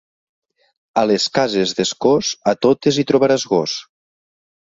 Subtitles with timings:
[1.01, 3.77] A les cases d'Escós, a totes hi trobaràs gos.